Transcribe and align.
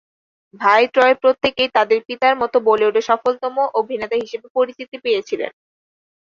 ভাইত্রয় 0.61 1.15
প্রত্যেকেই 1.21 1.69
তাদের 1.77 1.99
পিতার 2.07 2.33
মতো 2.41 2.57
বলিউডে 2.67 3.01
সফলতম 3.09 3.55
অভিনেতা 3.79 4.15
হিসেবে 4.23 4.47
পরিচিতি 4.57 4.97
পেয়েছিলেন। 5.03 5.51